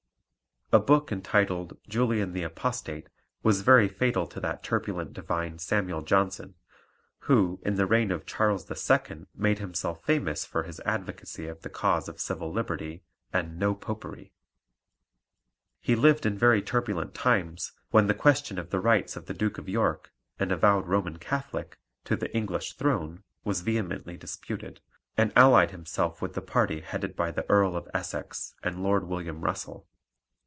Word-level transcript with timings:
A 0.73 0.79
book 0.79 1.11
entitled 1.11 1.77
Julian 1.89 2.31
the 2.31 2.43
Apostate 2.43 3.09
was 3.43 3.59
very 3.59 3.89
fatal 3.89 4.25
to 4.27 4.39
that 4.39 4.63
turbulent 4.63 5.11
divine 5.11 5.59
Samuel 5.59 6.01
Johnson, 6.01 6.55
who 7.27 7.59
in 7.65 7.75
the 7.75 7.85
reign 7.85 8.09
of 8.09 8.25
Charles 8.25 8.71
II. 8.71 9.25
made 9.35 9.59
himself 9.59 10.01
famous 10.05 10.45
for 10.45 10.63
his 10.63 10.79
advocacy 10.85 11.45
of 11.47 11.61
the 11.63 11.69
cause 11.69 12.07
of 12.07 12.21
civil 12.21 12.49
liberty 12.53 13.03
and 13.33 13.59
"no 13.59 13.75
popery." 13.75 14.31
He 15.81 15.93
lived 15.93 16.25
in 16.25 16.37
very 16.37 16.61
turbulent 16.61 17.13
times, 17.13 17.73
when 17.89 18.07
the 18.07 18.13
question 18.13 18.57
of 18.57 18.69
the 18.69 18.79
rights 18.79 19.17
of 19.17 19.25
the 19.25 19.33
Duke 19.33 19.57
of 19.57 19.67
York, 19.67 20.13
an 20.39 20.51
avowed 20.51 20.87
Roman 20.87 21.17
Catholic, 21.19 21.79
to 22.05 22.15
the 22.15 22.33
English 22.33 22.75
throne 22.75 23.23
was 23.43 23.59
vehemently 23.59 24.15
disputed, 24.15 24.79
and 25.17 25.33
allied 25.35 25.71
himself 25.71 26.21
with 26.21 26.33
the 26.33 26.41
party 26.41 26.79
headed 26.79 27.13
by 27.17 27.29
the 27.29 27.45
Earl 27.49 27.75
of 27.75 27.89
Essex 27.93 28.55
and 28.63 28.81
Lord 28.81 29.05
William 29.09 29.41
Russell. 29.41 29.85